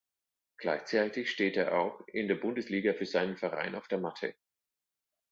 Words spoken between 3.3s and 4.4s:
Verein auf der Matte.